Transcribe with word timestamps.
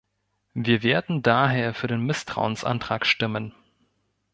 Wir 0.55 0.81
werden 0.81 1.21
daher 1.21 1.75
für 1.75 1.85
den 1.85 2.01
Misstrauensantrag 2.07 3.05
stimmen. 3.05 3.53